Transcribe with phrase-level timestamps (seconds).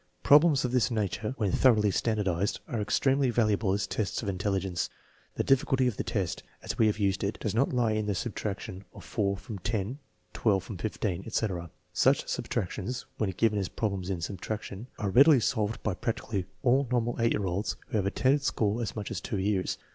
[0.23, 4.89] Problems of this nature, when thoroughly standardized, are extremely valuable as tests of intelli gence.
[5.35, 8.15] The difficulty of the test, as we have used it, does not lie in the
[8.15, 9.99] subtraction of 4 from 10,
[10.33, 11.69] 12 from 15, etc.
[11.93, 17.21] Such subtractions, when given as problems in subtraction, are readily solved by practically all normal
[17.21, 19.77] 8 year olds who have attended school as much as two years.